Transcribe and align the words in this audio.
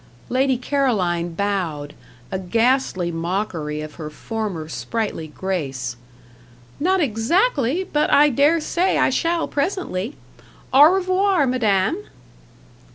Lady 0.29 0.57
Caroline 0.57 1.33
bowed 1.35 1.93
a 2.31 2.39
ghastly 2.39 3.11
mockery 3.11 3.81
of 3.81 3.93
her 4.01 4.09
former 4.09 4.67
sprightly 4.67 5.27
grace. 5.27 5.95
"Not 6.79 6.99
exactly; 6.99 7.83
but 7.83 8.11
I 8.11 8.29
dare 8.29 8.59
say 8.61 8.97
I 8.97 9.11
shall 9.11 9.47
presently 9.47 10.15
au 10.73 10.85
revoir, 10.91 11.45
madame!" 11.45 12.03